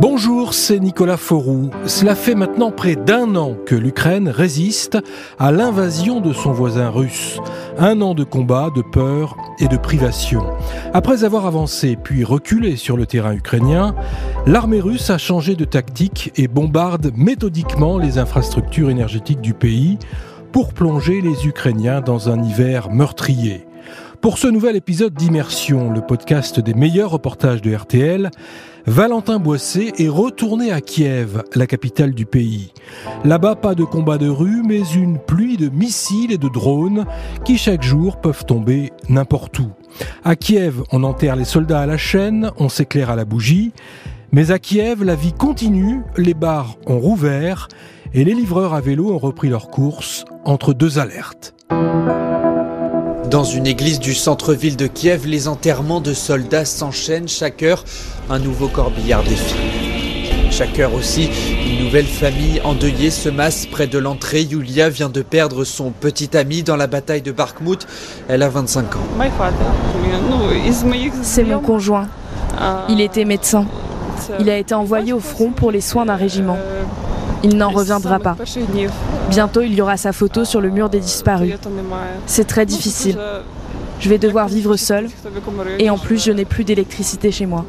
[0.00, 1.70] Bonjour, c'est Nicolas Forou.
[1.86, 4.98] Cela fait maintenant près d'un an que l'Ukraine résiste
[5.38, 7.38] à l'invasion de son voisin russe.
[7.78, 10.42] Un an de combat, de peur et de privation.
[10.94, 13.94] Après avoir avancé puis reculé sur le terrain ukrainien,
[14.46, 19.98] l'armée russe a changé de tactique et bombarde méthodiquement les infrastructures énergétiques du pays
[20.52, 23.66] pour plonger les Ukrainiens dans un hiver meurtrier.
[24.20, 28.30] Pour ce nouvel épisode d'Immersion, le podcast des meilleurs reportages de RTL,
[28.86, 32.74] Valentin Boissé est retourné à Kiev, la capitale du pays.
[33.24, 37.06] Là-bas, pas de combat de rue, mais une pluie de missiles et de drones
[37.46, 39.70] qui chaque jour peuvent tomber n'importe où.
[40.22, 43.72] À Kiev, on enterre les soldats à la chaîne, on s'éclaire à la bougie.
[44.32, 47.68] Mais à Kiev, la vie continue, les bars ont rouvert
[48.12, 51.54] et les livreurs à vélo ont repris leur course entre deux alertes.
[53.30, 57.84] Dans une église du centre-ville de Kiev, les enterrements de soldats s'enchaînent chaque heure.
[58.28, 59.56] Un nouveau corbillard défile.
[60.50, 61.30] Chaque heure aussi,
[61.64, 64.42] une nouvelle famille endeuillée se masse près de l'entrée.
[64.42, 67.86] Yulia vient de perdre son petit ami dans la bataille de Barkmout.
[68.28, 68.98] Elle a 25 ans.
[71.22, 72.08] C'est mon conjoint.
[72.88, 73.64] Il était médecin.
[74.40, 76.58] Il a été envoyé au front pour les soins d'un régiment.
[77.44, 78.36] Il n'en reviendra pas.
[79.30, 81.54] Bientôt, il y aura sa photo sur le mur des disparus.
[82.26, 83.18] C'est très difficile.
[84.00, 85.08] Je vais devoir vivre seul
[85.78, 87.66] et en plus je n'ai plus d'électricité chez moi.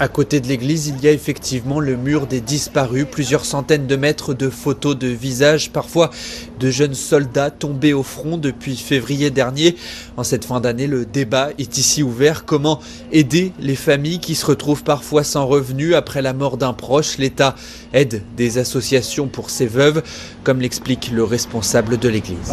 [0.00, 3.96] À côté de l'église, il y a effectivement le mur des disparus, plusieurs centaines de
[3.96, 6.10] mètres de photos de visages, parfois
[6.58, 9.76] de jeunes soldats tombés au front depuis février dernier.
[10.16, 12.44] En cette fin d'année, le débat est ici ouvert.
[12.44, 12.80] Comment
[13.12, 17.16] aider les familles qui se retrouvent parfois sans revenus après la mort d'un proche?
[17.18, 17.54] L'État
[17.92, 20.02] aide des associations pour ces veuves,
[20.42, 22.52] comme l'explique le responsable de l'église.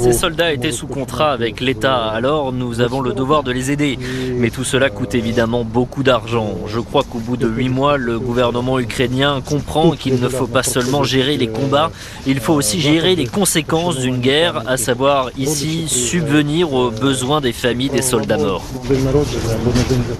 [0.00, 3.98] Ces soldats étaient sous contrat avec l'État alors nous avons le devoir de les aider.
[4.36, 6.54] Mais tout cela coûte évidemment beaucoup d'argent.
[6.66, 10.62] Je crois qu'au bout de huit mois, le gouvernement ukrainien comprend qu'il ne faut pas
[10.62, 11.90] seulement gérer les combats,
[12.26, 17.52] il faut aussi gérer les conséquences d'une guerre, à savoir ici subvenir aux besoins des
[17.52, 18.64] familles des soldats morts.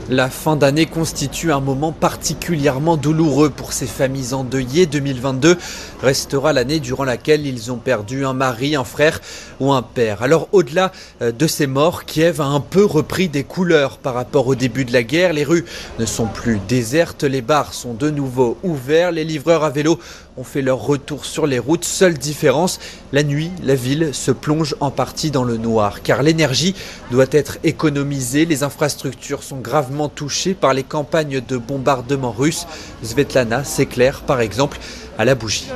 [0.09, 4.87] La fin d'année constitue un moment particulièrement douloureux pour ces familles endeuillées.
[4.87, 5.57] 2022
[6.03, 9.21] restera l'année durant laquelle ils ont perdu un mari, un frère
[9.61, 10.23] ou un père.
[10.23, 10.93] Alors au-delà
[11.23, 14.85] euh, de ces morts, Kiev a un peu repris des couleurs par rapport au début
[14.85, 15.33] de la guerre.
[15.33, 15.65] Les rues
[15.99, 19.99] ne sont plus désertes, les bars sont de nouveau ouverts, les livreurs à vélo
[20.37, 21.85] ont fait leur retour sur les routes.
[21.85, 22.79] Seule différence,
[23.13, 26.75] la nuit, la ville se plonge en partie dans le noir, car l'énergie
[27.11, 28.45] doit être économisée.
[28.45, 32.67] Les infrastructures sont gravement touchées par les campagnes de bombardement russes.
[33.03, 34.79] Svetlana s'éclaire, par exemple,
[35.19, 35.67] à la bougie.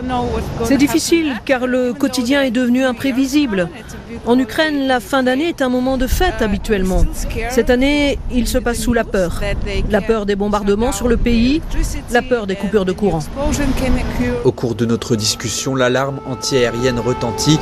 [0.64, 3.68] C'est difficile car le quotidien est devenu imprévisible.
[4.26, 7.04] En Ukraine, la fin d'année est un moment de fête habituellement.
[7.50, 9.40] Cette année, il se passe sous la peur.
[9.88, 11.62] La peur des bombardements sur le pays,
[12.10, 13.20] la peur des coupures de courant.
[14.52, 17.58] Cours de notre discussion, l'alarme antiaérienne retentit.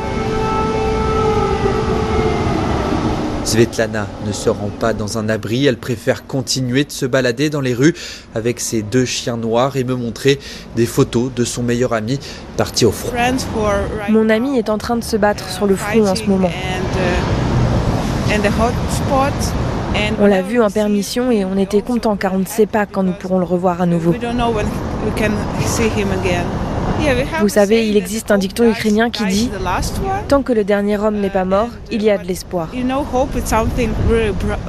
[3.49, 7.63] Svetlana ne se rend pas dans un abri, elle préfère continuer de se balader dans
[7.63, 7.95] les rues
[8.35, 10.39] avec ses deux chiens noirs et me montrer
[10.77, 12.21] des photos de son meilleur ami
[12.59, 13.11] parti au front.
[14.11, 16.51] Mon ami est en train de se battre sur le front en ce moment.
[20.21, 23.03] On l'a vu en permission et on était content car on ne sait pas quand
[23.03, 24.15] nous pourrons le revoir à nouveau.
[27.41, 29.51] Vous savez, il existe un dicton ukrainien qui dit
[30.29, 32.69] Tant que le dernier homme n'est pas mort, il y a de l'espoir.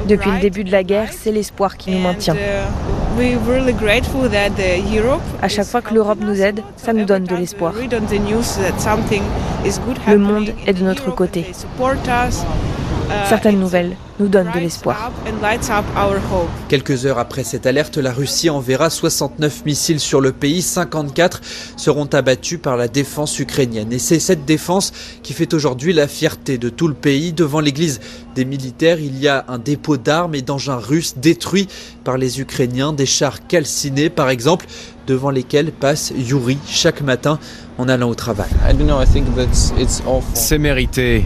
[0.07, 2.35] Depuis le début de la guerre, c'est l'espoir qui nous maintient.
[5.41, 7.74] À chaque fois que l'Europe nous aide, ça nous donne de l'espoir.
[10.07, 11.46] Le monde est de notre côté.
[13.27, 15.11] Certaines nouvelles nous donnent de l'espoir.
[16.67, 20.61] Quelques heures après cette alerte, la Russie enverra 69 missiles sur le pays.
[20.61, 21.41] 54
[21.77, 23.93] seront abattus par la défense ukrainienne.
[23.93, 24.91] Et c'est cette défense
[25.23, 27.33] qui fait aujourd'hui la fierté de tout le pays.
[27.33, 27.99] Devant l'église
[28.35, 31.67] des militaires, il y a un dépôt d'armes et d'engins russes détruits
[32.03, 34.65] par les Ukrainiens, des chars calcinés par exemple,
[35.09, 37.39] devant lesquels passe Yuri chaque matin
[37.79, 38.50] en allant au travail.
[40.35, 41.25] C'est mérité.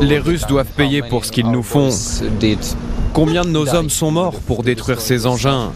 [0.00, 1.90] Les Russes doivent payer pour ce qu'ils nous font.
[3.12, 5.72] Combien de nos hommes sont morts pour détruire ces engins?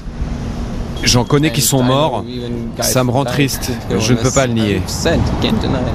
[1.05, 2.25] J'en connais qui sont morts.
[2.81, 3.71] Ça me rend triste.
[3.99, 4.83] Je ne peux pas le nier.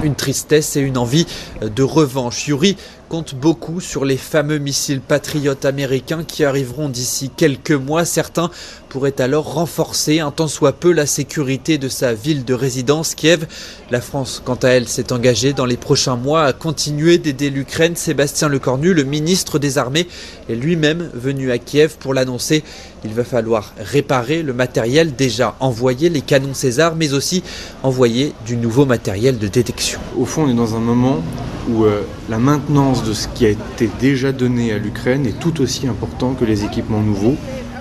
[0.03, 1.25] Une tristesse et une envie
[1.61, 2.47] de revanche.
[2.47, 2.77] Yuri
[3.13, 8.05] compte beaucoup sur les fameux missiles patriotes américains qui arriveront d'ici quelques mois.
[8.05, 8.49] Certains
[8.89, 13.45] pourraient alors renforcer un tant soit peu la sécurité de sa ville de résidence, Kiev.
[13.91, 17.95] La France, quant à elle, s'est engagée dans les prochains mois à continuer d'aider l'Ukraine.
[17.95, 20.07] Sébastien Lecornu, le ministre des Armées,
[20.49, 22.63] est lui-même venu à Kiev pour l'annoncer.
[23.05, 27.43] Il va falloir réparer le matériel déjà envoyé, les canons César, mais aussi
[27.83, 29.99] envoyer du nouveau matériel de détection.
[30.17, 31.21] Au fond, on est dans un moment
[31.69, 35.61] où euh, la maintenance de ce qui a été déjà donné à l'Ukraine est tout
[35.61, 37.35] aussi important que les équipements nouveaux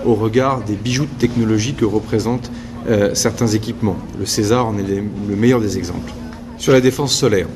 [0.05, 2.51] au regard des bijoux de technologie que représentent
[2.89, 3.97] euh, certains équipements.
[4.19, 6.13] Le César en est le meilleur des exemples.
[6.59, 7.47] Sur la défense solaire,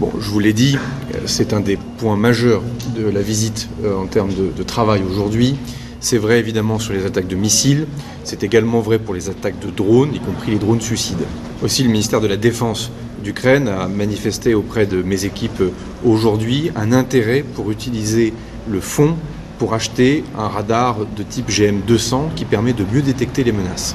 [0.00, 0.76] je vous l'ai dit,
[1.14, 2.62] euh, c'est un des points majeurs
[2.96, 5.56] de la visite en termes de travail aujourd'hui.
[6.00, 7.86] C'est vrai évidemment sur les attaques de missiles,
[8.24, 11.24] c'est également vrai pour les attaques de drones, y compris les drones suicides.
[11.62, 12.90] Aussi, le ministère de la Défense
[13.22, 15.62] d'Ukraine a manifesté auprès de mes équipes
[16.04, 18.32] aujourd'hui un intérêt pour utiliser
[18.68, 19.16] le fonds
[19.58, 23.94] pour acheter un radar de type GM200 qui permet de mieux détecter les menaces.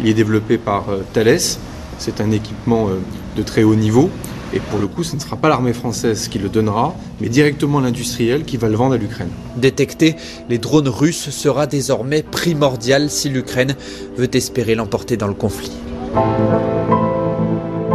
[0.00, 1.58] Il est développé par euh, Thales,
[1.98, 2.98] c'est un équipement euh,
[3.36, 4.10] de très haut niveau
[4.54, 7.80] et pour le coup, ce ne sera pas l'armée française qui le donnera, mais directement
[7.80, 9.30] l'industriel qui va le vendre à l'Ukraine.
[9.56, 10.16] Détecter
[10.48, 13.76] les drones russes sera désormais primordial si l'Ukraine
[14.16, 15.72] veut espérer l'emporter dans le conflit.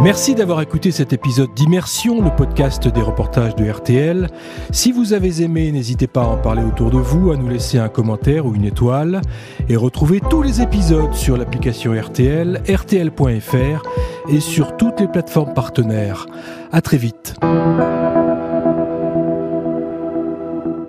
[0.02, 4.28] Merci d'avoir écouté cet épisode d'Immersion, le podcast des reportages de RTL.
[4.70, 7.78] Si vous avez aimé, n'hésitez pas à en parler autour de vous, à nous laisser
[7.78, 9.20] un commentaire ou une étoile.
[9.68, 13.82] Et retrouvez tous les épisodes sur l'application RTL, rtl.fr
[14.30, 16.26] et sur toutes les plateformes partenaires.
[16.70, 17.34] À très vite.